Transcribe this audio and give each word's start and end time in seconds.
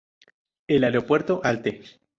El 0.65 0.83
aeropuerto 0.83 1.41
Alte. 1.43 1.83